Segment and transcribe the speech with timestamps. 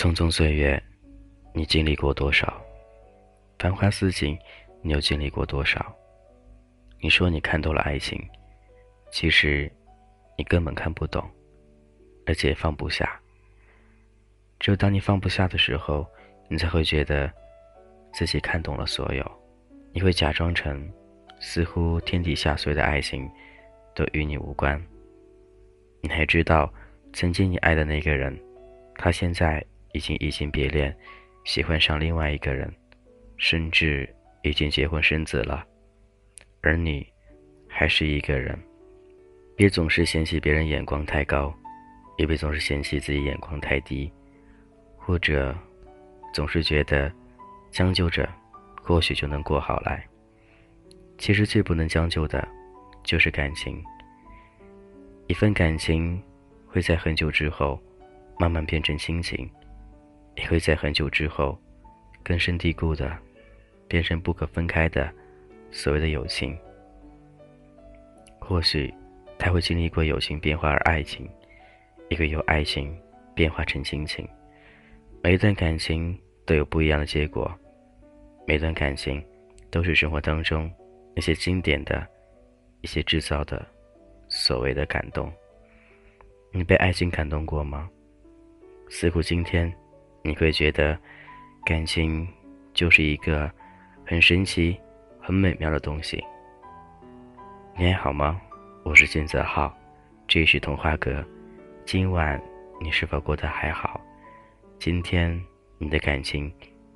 [0.00, 0.82] 匆匆岁月，
[1.52, 2.58] 你经历过多少？
[3.58, 4.34] 繁花似锦，
[4.80, 5.94] 你又经历过多少？
[7.02, 8.18] 你说你看透了爱情，
[9.10, 9.70] 其实
[10.38, 11.22] 你根本看不懂，
[12.24, 13.20] 而且放不下。
[14.58, 16.06] 只有当你放不下的时候，
[16.48, 17.30] 你才会觉得
[18.14, 19.32] 自己看懂了所有。
[19.92, 20.90] 你会假装成
[21.40, 23.30] 似乎天底下所有的爱情
[23.94, 24.82] 都与你无关。
[26.00, 26.72] 你还知道，
[27.12, 28.34] 曾经你爱的那个人，
[28.94, 29.62] 他现在。
[29.92, 30.94] 已经移情别恋，
[31.44, 32.72] 喜欢上另外一个人，
[33.36, 34.08] 甚至
[34.42, 35.64] 已经结婚生子了，
[36.60, 37.06] 而你
[37.68, 38.58] 还是一个人。
[39.56, 41.54] 别总是嫌弃别人眼光太高，
[42.16, 44.10] 也别总是嫌弃自己眼光太低，
[44.96, 45.56] 或者
[46.32, 47.12] 总是觉得
[47.70, 48.28] 将就着，
[48.82, 50.02] 或许就能过好来。
[51.18, 52.48] 其实最不能将就的，
[53.02, 53.82] 就是感情。
[55.26, 56.20] 一份感情
[56.66, 57.78] 会在很久之后，
[58.38, 59.48] 慢慢变成亲情。
[60.36, 61.58] 也会在很久之后，
[62.22, 63.16] 根深蒂固的，
[63.88, 65.12] 变成不可分开的
[65.70, 66.56] 所谓的友情。
[68.38, 68.92] 或许，
[69.38, 71.28] 他会经历过友情变化而爱情，
[72.08, 72.96] 也会由爱情
[73.34, 74.26] 变化成亲情。
[75.22, 77.52] 每一段感情都有不一样的结果，
[78.46, 79.22] 每段感情
[79.70, 80.70] 都是生活当中
[81.14, 82.06] 那些经典的
[82.80, 83.64] 一些制造的
[84.28, 85.30] 所谓的感动。
[86.52, 87.88] 你被爱情感动过吗？
[88.88, 89.72] 似乎今天。
[90.22, 90.98] 你会觉得，
[91.64, 92.28] 感情
[92.74, 93.50] 就是一个
[94.04, 94.78] 很神奇、
[95.18, 96.22] 很美妙的东西。
[97.76, 98.38] 你还好吗？
[98.82, 99.74] 我是金泽浩，
[100.28, 101.24] 这是童话阁。
[101.86, 102.40] 今晚
[102.80, 103.98] 你是否过得还好？
[104.78, 105.42] 今天
[105.78, 106.52] 你的感情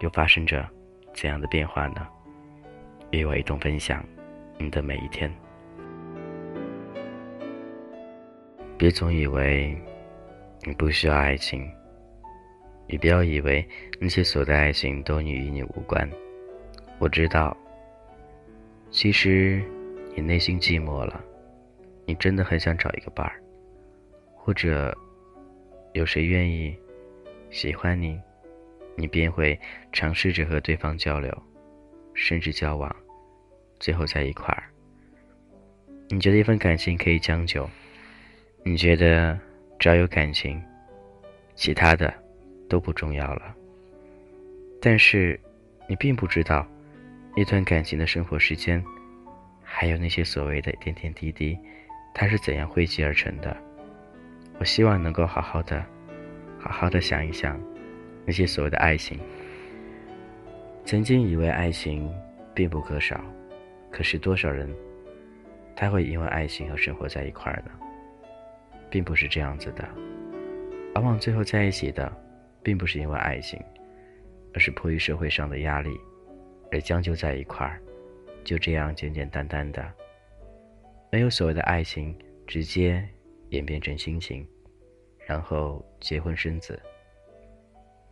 [0.00, 0.68] 又发生着
[1.14, 2.06] 怎样的变化呢？
[3.12, 4.04] 与我一同分享
[4.58, 5.32] 你的每一天。
[8.76, 9.74] 别总以为
[10.64, 11.66] 你不需要爱情。
[12.88, 13.66] 你不要以为
[13.98, 16.08] 那些所谓的爱情都与你无关。
[16.98, 17.56] 我知道，
[18.90, 19.62] 其实
[20.14, 21.22] 你内心寂寞了，
[22.04, 23.42] 你真的很想找一个伴儿，
[24.34, 24.96] 或者
[25.92, 26.74] 有谁愿意
[27.50, 28.20] 喜欢你，
[28.94, 29.58] 你便会
[29.92, 31.36] 尝试着和对方交流，
[32.14, 32.94] 甚至交往，
[33.80, 34.62] 最后在一块儿。
[36.08, 37.68] 你觉得一份感情可以将就，
[38.62, 39.36] 你觉得
[39.78, 40.62] 只要有感情，
[41.56, 42.25] 其他的。
[42.68, 43.54] 都不重要了。
[44.80, 45.38] 但是，
[45.88, 46.66] 你并不知道，
[47.34, 48.82] 一段感情的生活时间，
[49.62, 51.58] 还有那些所谓的点点滴滴，
[52.14, 53.56] 它是怎样汇集而成的。
[54.58, 55.84] 我希望能够好好的，
[56.58, 57.60] 好好的想一想，
[58.24, 59.18] 那些所谓的爱情。
[60.84, 62.12] 曾经以为爱情
[62.54, 63.20] 必不可少，
[63.90, 64.72] 可是多少人，
[65.74, 67.72] 他会因为爱情而生活在一块儿呢？
[68.88, 69.84] 并不是这样子的，
[70.94, 72.10] 往往最后在一起的。
[72.66, 73.62] 并不是因为爱情，
[74.52, 75.96] 而是迫于社会上的压力，
[76.72, 77.80] 而将就在一块儿，
[78.42, 79.88] 就这样简简单单的，
[81.12, 82.12] 没有所谓的爱情，
[82.44, 83.08] 直接
[83.50, 84.44] 演变成亲情，
[85.24, 86.82] 然后结婚生子。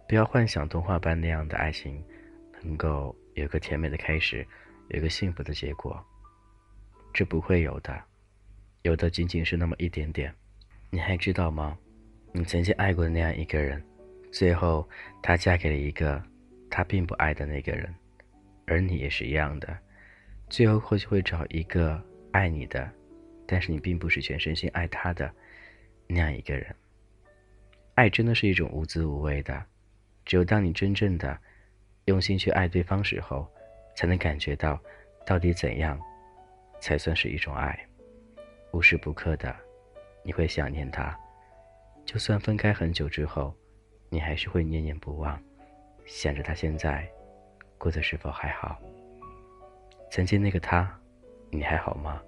[0.06, 2.00] 不要幻想童话般那样的爱情，
[2.62, 4.46] 能够有个甜美的开始，
[4.90, 6.00] 有个幸福的结果，
[7.12, 8.00] 这不会有的，
[8.82, 10.32] 有的仅仅是那么一点点。
[10.90, 11.76] 你还知道吗？
[12.30, 13.84] 你曾经爱过的那样一个人。
[14.34, 14.86] 最后，
[15.22, 16.20] 她嫁给了一个
[16.68, 17.94] 她并不爱的那个人，
[18.66, 19.78] 而你也是一样的。
[20.50, 22.90] 最后或许会找一个爱你的，
[23.46, 25.32] 但是你并不是全身心爱他的
[26.08, 26.74] 那样一个人。
[27.94, 29.64] 爱真的是一种无滋无味的，
[30.24, 31.38] 只有当你真正的
[32.06, 33.48] 用心去爱对方时候，
[33.94, 34.82] 才能感觉到
[35.24, 35.96] 到底怎样
[36.80, 37.78] 才算是一种爱。
[38.72, 39.54] 无时不刻的，
[40.24, 41.16] 你会想念他，
[42.04, 43.56] 就算分开很久之后。
[44.14, 45.36] 你还是会念念不忘，
[46.06, 47.04] 想着他现在
[47.76, 48.78] 过得是否还好。
[50.08, 50.96] 曾经那个他，
[51.50, 52.22] 你还好吗？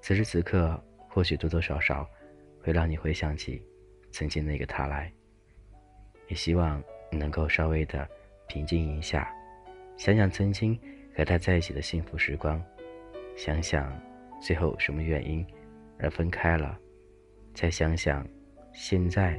[0.00, 2.08] 此时此刻，或许多多少少
[2.62, 3.62] 会让你回想起
[4.10, 5.12] 曾经那个他来。
[6.28, 8.08] 也希望你能够稍微的
[8.48, 9.30] 平静一下，
[9.98, 10.80] 想想曾经
[11.14, 12.58] 和他在一起的幸福时光，
[13.36, 13.94] 想想
[14.40, 15.46] 最后什么原因
[15.98, 16.78] 而分开了，
[17.52, 18.26] 再想想
[18.72, 19.38] 现在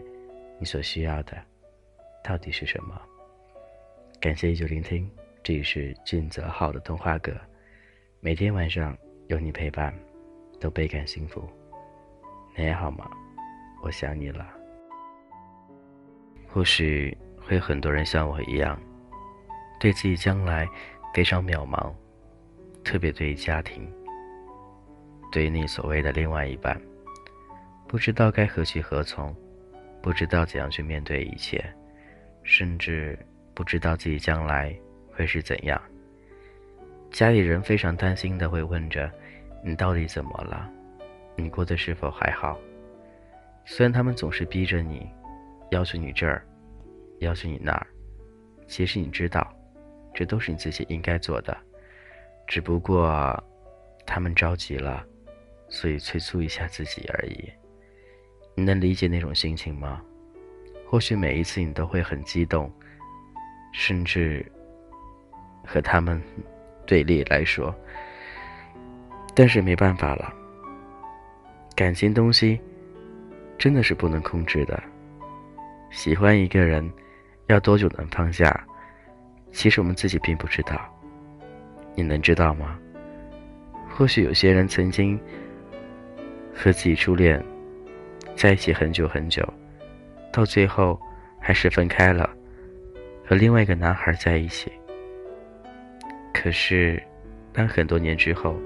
[0.60, 1.36] 你所需要的。
[2.24, 3.00] 到底是什么？
[4.22, 5.12] 感谢依旧聆听，
[5.44, 7.34] 这里是俊泽浩的童话阁，
[8.22, 8.98] 每天晚上
[9.28, 9.94] 有你陪伴，
[10.58, 11.44] 都倍感幸福。
[12.56, 13.12] 你还好吗？
[13.84, 14.48] 我想你了。
[16.48, 17.16] 或许
[17.46, 18.80] 会有很多人像我一样，
[19.78, 20.66] 对自己将来
[21.14, 21.94] 非常渺茫，
[22.86, 23.92] 特别对于家庭，
[25.30, 26.82] 对于你所谓的另外一半，
[27.86, 29.36] 不知道该何去何从，
[30.02, 31.62] 不知道怎样去面对一切。
[32.44, 33.18] 甚至
[33.54, 34.76] 不知道自己将来
[35.12, 35.82] 会是怎样。
[37.12, 39.12] 家里人非常担心的会问着
[39.64, 40.70] ：“你到底怎么了？
[41.36, 42.60] 你过得是否还好？”
[43.66, 45.08] 虽然他们总是逼着你，
[45.72, 46.46] 要求你这儿，
[47.20, 47.88] 要求你那儿，
[48.68, 49.56] 其实你知道，
[50.14, 51.56] 这都是你自己应该做的，
[52.46, 53.42] 只不过
[54.06, 55.06] 他们着急了，
[55.70, 57.50] 所以催促一下自己而已。
[58.56, 60.04] 你能理解那种心情吗？
[60.94, 62.72] 或许每一次你都会很激动，
[63.72, 64.46] 甚至
[65.66, 66.22] 和他们
[66.86, 67.74] 对立来说，
[69.34, 70.32] 但是没办法了，
[71.76, 72.62] 感情东西。
[73.58, 74.84] 真的是不能控制的。
[75.90, 76.88] 喜欢一个人，
[77.48, 78.64] 要多久能放下？
[79.52, 80.80] 其实我们自己并不知道。
[81.96, 82.78] 你能知道吗？
[83.90, 85.20] 或许有些人曾经
[86.54, 87.44] 和自己初恋
[88.36, 89.44] 在一起很久很久，
[90.34, 91.00] 到最后
[91.40, 92.28] 还是分开了，
[93.24, 94.72] 和另外一个男孩在一起。
[96.34, 97.02] 可是，
[97.54, 98.58] 当很多年之后，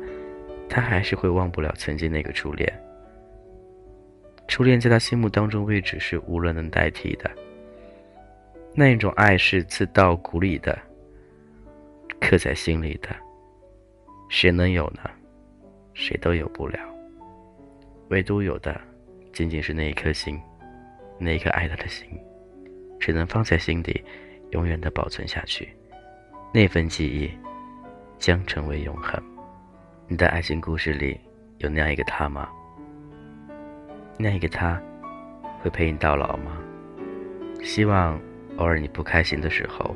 [0.69, 2.73] 他还是会忘不了曾经那个初恋。
[4.47, 7.29] 初恋在他心目当中位置是无人能代替的，
[8.73, 10.79] 那一种爱是自到骨里的，
[12.21, 13.09] 刻在心里的，
[14.29, 15.01] 谁能有呢？
[15.93, 16.79] 谁都有不了，
[18.07, 18.79] 唯独有的，
[19.33, 20.39] 仅仅是那一颗心，
[21.19, 22.07] 那颗爱他的心，
[22.99, 24.03] 只能放在心底，
[24.51, 25.67] 永远的保存下去，
[26.53, 27.31] 那份记忆，
[28.17, 29.21] 将成为永恒。
[30.07, 31.19] 你的爱情故事里
[31.57, 32.49] 有那样一个他吗？
[34.17, 34.81] 那一个他，
[35.61, 36.57] 会陪你到老吗？
[37.63, 38.19] 希望
[38.57, 39.95] 偶尔你不开心的时候，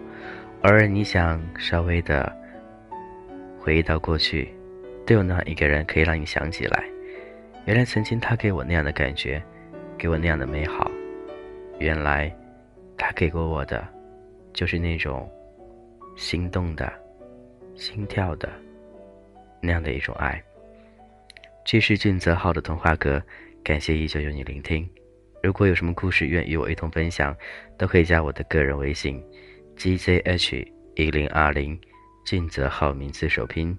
[0.63, 2.35] 偶尔你想稍微的
[3.59, 4.53] 回忆到过去，
[5.06, 6.83] 都有那样一个人可以让你想起来。
[7.65, 9.41] 原来曾经他给我那样的感觉，
[9.97, 10.89] 给我那样的美好。
[11.81, 12.31] 原来
[12.95, 13.83] 他给过我的，
[14.54, 15.28] 就是那种
[16.16, 16.94] 心动的、
[17.75, 18.48] 心跳的
[19.60, 20.39] 那样的一种爱。
[21.66, 23.22] 这是俊泽浩的童话阁。
[23.63, 24.88] 感谢依旧有你聆听。
[25.44, 27.36] 如果有什么故事愿与我一同分享，
[27.78, 29.24] 都可以加我的个人微信
[29.78, 31.80] ：gzh 一零二零，
[32.25, 33.78] 俊泽浩名字首拼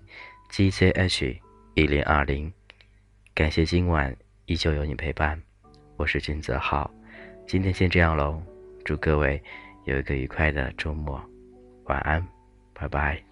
[0.50, 1.36] ：gzh
[1.74, 2.52] 一零二零。
[3.34, 4.16] 感谢今晚
[4.46, 5.40] 依旧有你陪伴，
[5.96, 6.88] 我是俊泽浩。
[7.46, 8.40] 今天先这样喽，
[8.84, 9.42] 祝各位
[9.84, 11.20] 有一个愉快的周末，
[11.84, 12.26] 晚安，
[12.72, 13.22] 拜拜。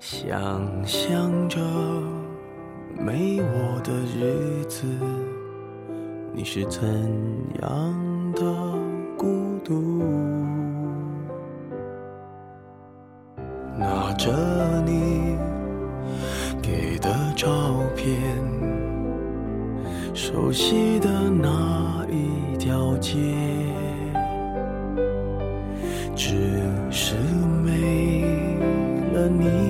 [0.00, 0.32] 想
[0.86, 1.60] 象着
[2.98, 4.86] 没我的日子，
[6.32, 6.82] 你是怎
[7.60, 8.42] 样的
[9.18, 10.02] 孤独？
[13.78, 14.32] 拿着
[14.86, 15.36] 你
[16.62, 17.46] 给的照
[17.94, 18.16] 片。
[20.14, 23.18] 熟悉的那一条街，
[26.16, 26.58] 只
[26.90, 27.14] 是
[27.62, 28.24] 没
[29.12, 29.69] 了你，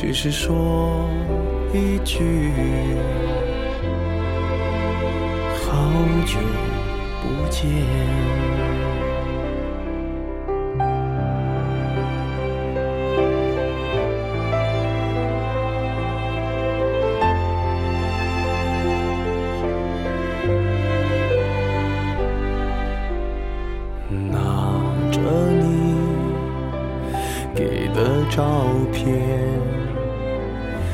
[0.00, 1.06] 只是说
[1.74, 2.50] 一句，
[5.52, 5.76] 好
[6.24, 6.38] 久
[7.20, 7.68] 不见。
[24.08, 24.38] 拿
[25.12, 25.20] 着
[25.60, 25.94] 你
[27.54, 28.42] 给的照
[28.94, 29.69] 片。